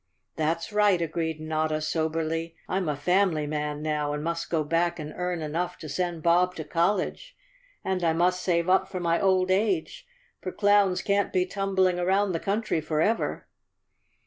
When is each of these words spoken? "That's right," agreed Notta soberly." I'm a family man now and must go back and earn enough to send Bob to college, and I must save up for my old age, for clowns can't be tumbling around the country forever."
"That's 0.35 0.73
right," 0.73 0.99
agreed 0.99 1.39
Notta 1.39 1.79
soberly." 1.79 2.55
I'm 2.67 2.89
a 2.89 2.95
family 2.95 3.45
man 3.45 3.83
now 3.83 4.13
and 4.13 4.23
must 4.23 4.49
go 4.49 4.63
back 4.63 4.97
and 4.97 5.13
earn 5.15 5.43
enough 5.43 5.77
to 5.77 5.87
send 5.87 6.23
Bob 6.23 6.55
to 6.55 6.63
college, 6.63 7.37
and 7.85 8.03
I 8.03 8.11
must 8.11 8.41
save 8.41 8.67
up 8.67 8.87
for 8.89 8.99
my 8.99 9.21
old 9.21 9.51
age, 9.51 10.07
for 10.41 10.51
clowns 10.51 11.03
can't 11.03 11.31
be 11.31 11.45
tumbling 11.45 11.99
around 11.99 12.31
the 12.31 12.39
country 12.39 12.81
forever." 12.81 13.45